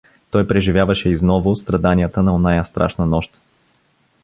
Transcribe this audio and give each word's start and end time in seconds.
Той 0.31 0.47
преживяваше 0.47 1.09
изново 1.09 1.55
страданията 1.55 2.23
на 2.23 2.35
оная 2.35 2.65
страшна 2.65 3.05
нощ. 3.05 3.39